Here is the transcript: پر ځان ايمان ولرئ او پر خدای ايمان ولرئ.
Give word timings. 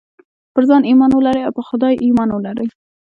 پر 0.53 0.63
ځان 0.69 0.81
ايمان 0.89 1.11
ولرئ 1.13 1.43
او 1.45 1.53
پر 1.57 1.63
خدای 1.69 1.93
ايمان 2.05 2.29
ولرئ. 2.31 2.67